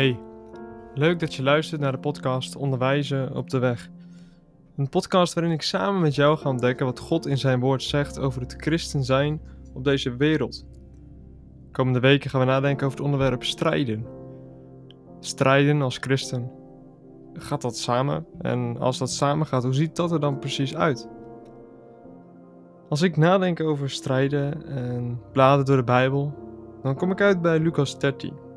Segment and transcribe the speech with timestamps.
[0.00, 0.18] Hey,
[0.94, 3.88] leuk dat je luistert naar de podcast Onderwijzen op de Weg.
[4.76, 8.18] Een podcast waarin ik samen met jou ga ontdekken wat God in zijn woord zegt
[8.18, 9.40] over het christen zijn
[9.74, 10.64] op deze wereld.
[11.72, 14.06] Komende weken gaan we nadenken over het onderwerp strijden.
[15.18, 16.50] Strijden als christen.
[17.32, 18.26] Gaat dat samen?
[18.38, 21.08] En als dat samen gaat, hoe ziet dat er dan precies uit?
[22.88, 26.34] Als ik nadenk over strijden en bladen door de Bijbel,
[26.82, 28.48] dan kom ik uit bij Lucas 13.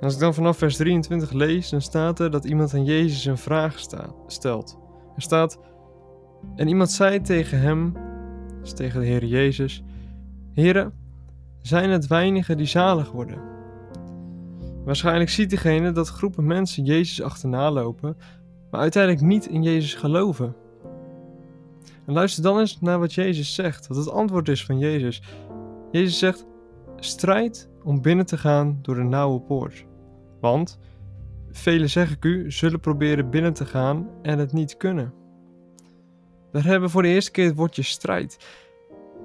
[0.00, 3.38] Als ik dan vanaf vers 23 lees, dan staat er dat iemand aan Jezus een
[3.38, 3.78] vraag
[4.26, 4.78] stelt.
[5.16, 5.58] Er staat:
[6.56, 7.94] En iemand zei tegen hem,
[8.60, 9.82] dus tegen de Heer Jezus:
[10.52, 10.92] Heren,
[11.62, 13.40] zijn het weinigen die zalig worden?
[14.84, 18.16] Waarschijnlijk ziet diegene dat groepen mensen Jezus achterna lopen,
[18.70, 20.54] maar uiteindelijk niet in Jezus geloven.
[22.06, 25.22] En luister dan eens naar wat Jezus zegt, wat het antwoord is van Jezus.
[25.90, 26.46] Jezus zegt:
[26.96, 29.86] Strijd om binnen te gaan door de nauwe poort.
[30.40, 30.78] Want,
[31.50, 35.12] velen zeg ik u, zullen proberen binnen te gaan en het niet kunnen.
[36.52, 38.46] Daar hebben voor de eerste keer het woordje strijd.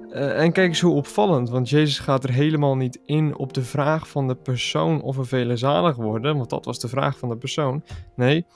[0.08, 3.62] Uh, en kijk eens hoe opvallend, want Jezus gaat er helemaal niet in op de
[3.62, 7.28] vraag van de persoon of er velen zalig worden, want dat was de vraag van
[7.28, 7.84] de persoon.
[8.16, 8.46] Nee,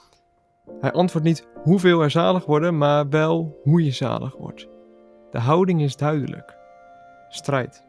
[0.79, 4.67] hij antwoordt niet hoeveel er zalig worden, maar wel hoe je zalig wordt.
[5.31, 6.57] De houding is duidelijk.
[7.29, 7.86] Strijd.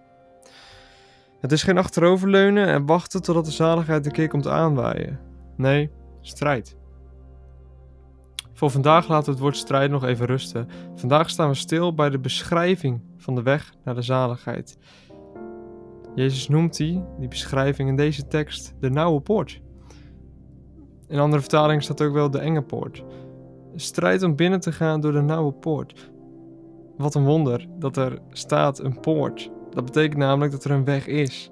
[1.40, 5.20] Het is geen achteroverleunen en wachten totdat de zaligheid een keer komt aanwaaien.
[5.56, 6.76] Nee, strijd.
[8.52, 10.68] Voor vandaag laten we het woord strijd nog even rusten.
[10.94, 14.78] Vandaag staan we stil bij de beschrijving van de weg naar de zaligheid.
[16.14, 19.60] Jezus noemt die, die beschrijving in deze tekst, de nauwe poort.
[21.08, 23.04] In andere vertalingen staat ook wel de enge poort.
[23.74, 26.10] Strijd om binnen te gaan door de nauwe poort.
[26.96, 31.06] Wat een wonder dat er staat een poort dat betekent namelijk dat er een weg
[31.06, 31.50] is.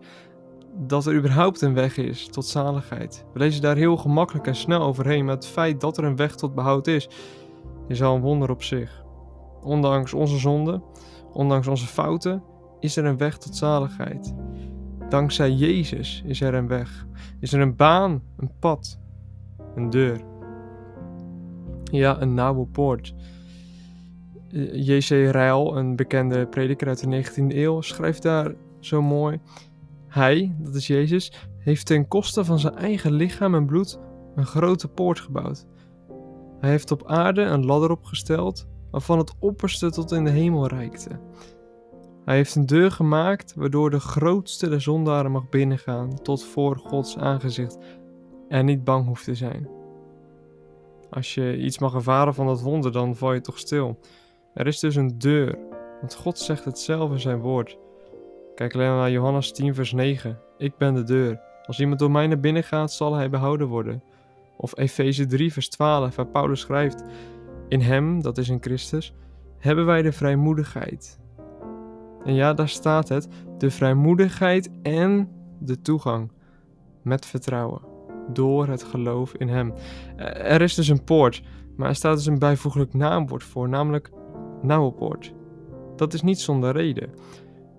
[0.74, 3.24] Dat er überhaupt een weg is tot zaligheid.
[3.32, 6.34] We lezen daar heel gemakkelijk en snel overheen, maar het feit dat er een weg
[6.36, 7.08] tot behoud is,
[7.88, 9.04] is al een wonder op zich.
[9.62, 10.82] Ondanks onze zonden,
[11.32, 12.42] ondanks onze fouten,
[12.80, 14.34] is er een weg tot zaligheid.
[15.08, 17.06] Dankzij Jezus is er een weg.
[17.40, 18.98] Is er een baan, een pad,
[19.74, 20.20] een deur.
[21.84, 23.14] Ja, een nauwe poort.
[24.72, 25.08] J.C.
[25.08, 29.40] Ryle, een bekende prediker uit de 19e eeuw, schrijft daar zo mooi:
[30.08, 33.98] Hij, dat is Jezus, heeft ten koste van zijn eigen lichaam en bloed
[34.34, 35.66] een grote poort gebouwd.
[36.60, 41.20] Hij heeft op aarde een ladder opgesteld, waarvan het opperste tot in de hemel reikte.
[42.24, 47.18] Hij heeft een deur gemaakt waardoor de grootste der zondaren mag binnengaan tot voor Gods
[47.18, 47.78] aangezicht
[48.48, 49.68] en niet bang hoeft te zijn.
[51.10, 53.98] Als je iets mag ervaren van dat wonder, dan val je toch stil.
[54.56, 55.58] Er is dus een deur,
[56.00, 57.78] want God zegt het zelf in zijn woord.
[58.54, 60.38] Kijk alleen naar Johannes 10, vers 9.
[60.58, 61.40] Ik ben de deur.
[61.66, 64.02] Als iemand door mij naar binnen gaat, zal hij behouden worden.
[64.56, 67.02] Of Efeze 3, vers 12, waar Paulus schrijft:
[67.68, 69.14] In hem, dat is in Christus,
[69.58, 71.20] hebben wij de vrijmoedigheid.
[72.24, 73.28] En ja, daar staat het:
[73.58, 75.28] de vrijmoedigheid en
[75.58, 76.32] de toegang.
[77.02, 77.82] Met vertrouwen.
[78.32, 79.72] Door het geloof in hem.
[80.36, 81.42] Er is dus een poort,
[81.76, 84.10] maar er staat dus een bijvoeglijk naamwoord voor, namelijk
[84.66, 85.34] nauwe poort.
[85.96, 87.10] Dat is niet zonder reden.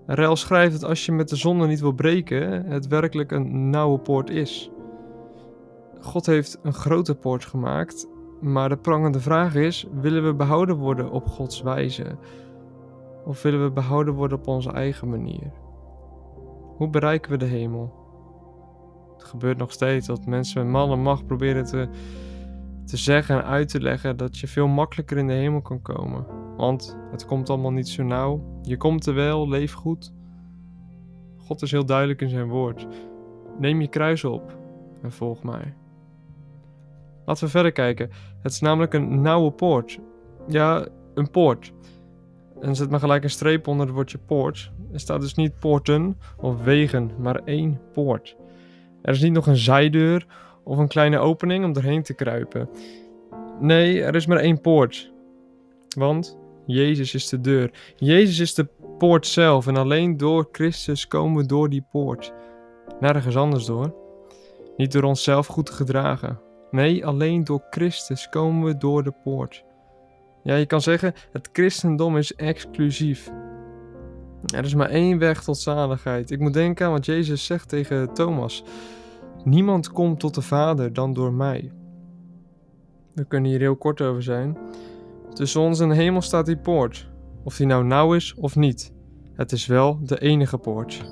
[0.06, 4.00] Rel schrijft dat als je met de zonde niet wil breken, het werkelijk een nauwe
[4.00, 4.72] poort is.
[6.00, 8.08] God heeft een grote poort gemaakt,
[8.42, 12.18] maar de prangende vraag is: willen we behouden worden op Gods wijze?
[13.26, 15.52] Of willen we behouden worden op onze eigen manier?
[16.78, 17.94] Hoe bereiken we de hemel?
[19.14, 21.90] Het gebeurt nog steeds dat mensen met man en macht proberen te,
[22.86, 26.37] te zeggen en uit te leggen dat je veel makkelijker in de hemel kan komen.
[26.58, 28.60] Want het komt allemaal niet zo nauw.
[28.62, 30.14] Je komt er wel, leef goed.
[31.38, 32.88] God is heel duidelijk in zijn woord.
[33.60, 34.58] Neem je kruis op
[35.02, 35.74] en volg mij.
[37.26, 38.10] Laten we verder kijken.
[38.42, 40.00] Het is namelijk een nauwe poort.
[40.48, 41.74] Ja, een poort.
[42.62, 44.72] En zet maar gelijk een streep onder het woordje poort.
[44.92, 48.36] Er staat dus niet poorten of wegen, maar één poort.
[49.02, 50.26] Er is niet nog een zijdeur
[50.64, 52.70] of een kleine opening om doorheen te kruipen.
[53.60, 55.12] Nee, er is maar één poort.
[55.98, 57.72] Want Jezus is de deur.
[57.96, 58.68] Jezus is de
[58.98, 59.68] poort zelf.
[59.68, 62.34] En alleen door Christus komen we door die poort.
[63.00, 63.96] Nergens anders door.
[64.78, 66.40] Niet door onszelf goed gedragen.
[66.72, 69.64] Nee, alleen door Christus komen we door de poort.
[70.44, 73.32] Ja, je kan zeggen, het christendom is exclusief.
[74.56, 76.32] Er is maar één weg tot zaligheid.
[76.32, 78.64] Ik moet denken aan wat Jezus zegt tegen Thomas.
[79.44, 81.72] Niemand komt tot de Vader dan door mij.
[83.14, 84.58] We kunnen hier heel kort over zijn.
[85.38, 87.10] Tussen ons en hemel staat die poort.
[87.44, 88.94] Of die nou nauw is of niet.
[89.34, 91.04] Het is wel de enige poort.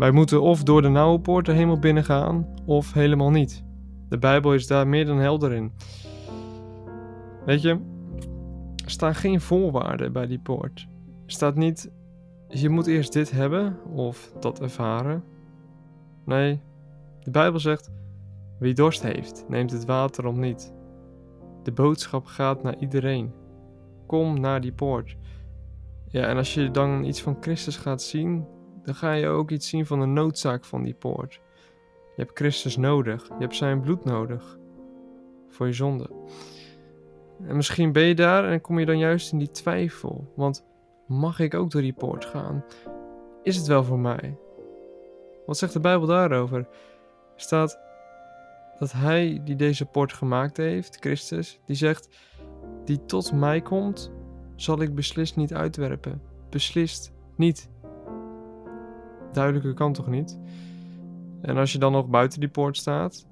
[0.00, 3.64] Wij moeten of door de nauwe poort de hemel binnengaan, of helemaal niet.
[4.08, 5.72] De Bijbel is daar meer dan helder in.
[7.44, 7.78] Weet je,
[8.84, 10.86] er staan geen voorwaarden bij die poort.
[11.26, 11.90] Er staat niet,
[12.48, 15.24] je moet eerst dit hebben of dat ervaren.
[16.24, 16.60] Nee,
[17.20, 17.90] de Bijbel zegt,
[18.58, 20.74] wie dorst heeft, neemt het water om niet.
[21.62, 23.32] De boodschap gaat naar iedereen.
[24.06, 25.16] Kom naar die poort.
[26.08, 28.46] Ja, en als je dan iets van Christus gaat zien,
[28.82, 31.40] dan ga je ook iets zien van de noodzaak van die poort.
[32.16, 33.28] Je hebt Christus nodig.
[33.28, 34.58] Je hebt zijn bloed nodig.
[35.48, 36.10] Voor je zonde.
[37.46, 40.32] En misschien ben je daar en kom je dan juist in die twijfel.
[40.36, 40.66] Want
[41.06, 42.64] mag ik ook door die poort gaan?
[43.42, 44.36] Is het wel voor mij?
[45.46, 46.58] Wat zegt de Bijbel daarover?
[46.58, 46.66] Er
[47.36, 47.78] staat
[48.78, 52.08] dat hij die deze poort gemaakt heeft, Christus, die zegt:
[52.84, 54.12] Die tot mij komt,
[54.56, 56.22] zal ik beslist niet uitwerpen.
[56.50, 57.70] Beslist niet.
[59.32, 60.38] Duidelijker kan toch niet?
[61.40, 63.26] En als je dan nog buiten die poort staat,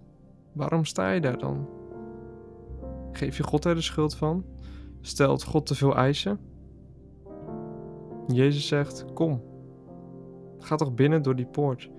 [0.53, 1.69] waarom sta je daar dan?
[3.13, 4.45] Geef je God er de schuld van?
[5.01, 6.39] Stelt God te veel eisen?
[8.27, 9.43] Jezus zegt: Kom.
[10.59, 11.91] Ga toch binnen door die poort.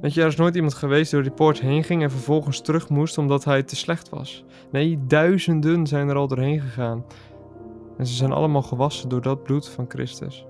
[0.00, 2.60] Weet je, er is nooit iemand geweest die door die poort heen ging en vervolgens
[2.60, 4.44] terug moest omdat hij te slecht was.
[4.70, 7.04] Nee, duizenden zijn er al doorheen gegaan.
[7.96, 10.46] En ze zijn allemaal gewassen door dat bloed van Christus.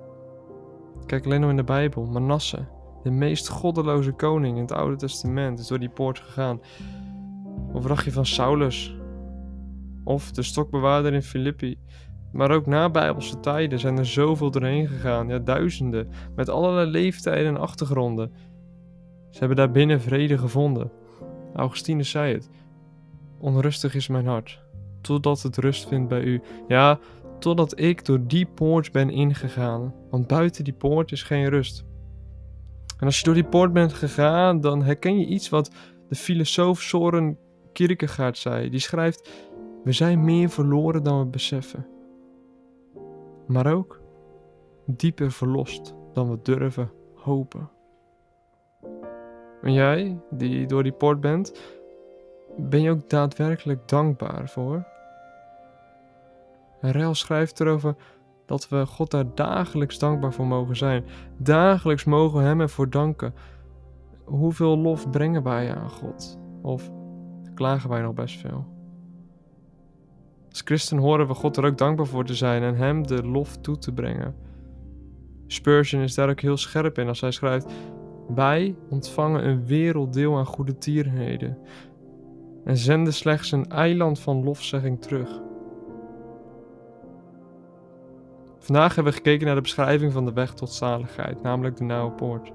[1.10, 2.06] Kijk alleen nog in de Bijbel.
[2.06, 2.58] Manasse,
[3.02, 6.60] de meest goddeloze koning in het Oude Testament, is door die poort gegaan.
[7.72, 8.96] Of dacht je van Saulus?
[10.04, 11.78] Of de stokbewaarder in Filippi.
[12.32, 15.28] Maar ook na Bijbelse tijden zijn er zoveel doorheen gegaan.
[15.28, 16.08] Ja, duizenden.
[16.36, 18.32] Met allerlei leeftijden en achtergronden.
[19.30, 20.90] Ze hebben daar binnen vrede gevonden.
[21.54, 22.50] Augustinus zei het.
[23.38, 24.62] Onrustig is mijn hart,
[25.00, 26.42] totdat het rust vindt bij u.
[26.68, 26.98] Ja,
[27.40, 31.84] totdat ik door die poort ben ingegaan, want buiten die poort is geen rust.
[32.98, 35.70] En als je door die poort bent gegaan, dan herken je iets wat
[36.08, 37.38] de filosoof Soren
[37.72, 38.70] Kierkegaard zei.
[38.70, 39.31] Die schrijft:
[39.84, 41.87] We zijn meer verloren dan we beseffen.
[43.46, 44.00] Maar ook
[44.87, 47.70] dieper verlost dan we durven hopen.
[49.62, 51.60] En jij, die door die poort bent,
[52.56, 54.87] ben je ook daadwerkelijk dankbaar voor?
[56.80, 57.94] En schrijft erover
[58.46, 61.04] dat we God daar dagelijks dankbaar voor mogen zijn.
[61.38, 63.34] Dagelijks mogen we Hem ervoor danken.
[64.24, 66.38] Hoeveel lof brengen wij aan God?
[66.62, 66.90] Of
[67.54, 68.66] klagen wij nog best veel?
[70.48, 73.56] Als christen horen we God er ook dankbaar voor te zijn en Hem de lof
[73.56, 74.34] toe te brengen.
[75.46, 77.72] Spurgeon is daar ook heel scherp in als hij schrijft:
[78.34, 81.58] Wij ontvangen een werelddeel aan goede tierenheden
[82.64, 85.40] en zenden slechts een eiland van lofzegging terug.
[88.60, 92.12] Vandaag hebben we gekeken naar de beschrijving van de weg tot zaligheid, namelijk de nauwe
[92.12, 92.52] poort.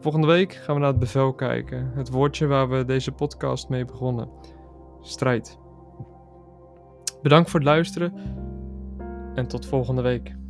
[0.00, 3.84] Volgende week gaan we naar het bevel kijken, het woordje waar we deze podcast mee
[3.84, 4.28] begonnen:
[5.00, 5.58] strijd.
[7.22, 8.12] Bedankt voor het luisteren
[9.34, 10.41] en tot volgende week.